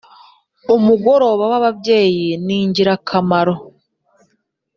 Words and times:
Umugoroba 0.75 1.43
waba 1.51 1.69
byeyi 1.79 2.27
ningirakamaro 2.45 3.55